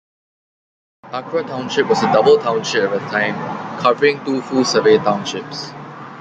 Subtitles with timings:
[1.11, 3.35] Akra Township was a "double township" at the time,
[3.81, 5.69] covering two full survey townships.